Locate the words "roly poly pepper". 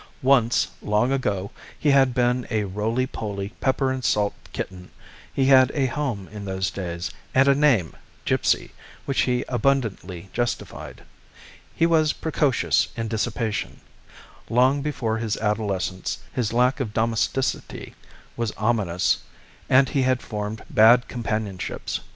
2.63-3.91